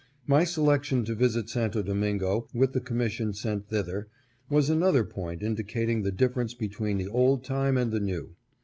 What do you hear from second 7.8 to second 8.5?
the new.